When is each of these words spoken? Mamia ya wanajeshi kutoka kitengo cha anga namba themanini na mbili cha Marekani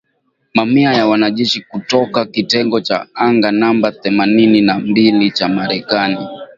Mamia 0.53 0.93
ya 0.93 1.07
wanajeshi 1.07 1.61
kutoka 1.61 2.25
kitengo 2.25 2.81
cha 2.81 3.07
anga 3.13 3.51
namba 3.51 3.91
themanini 3.91 4.61
na 4.61 4.79
mbili 4.79 5.31
cha 5.31 5.47
Marekani 5.47 6.27